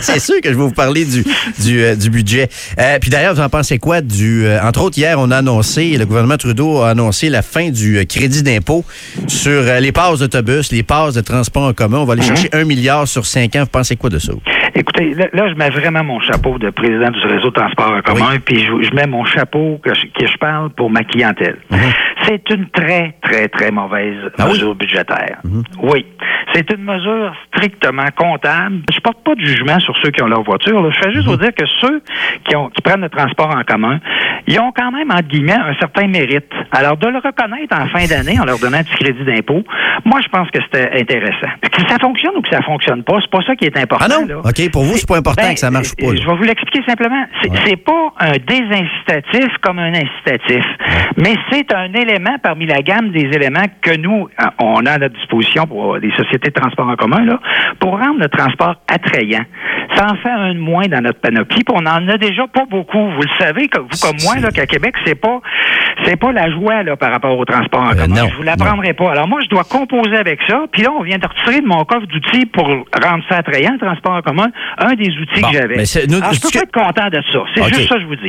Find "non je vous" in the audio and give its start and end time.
68.22-68.42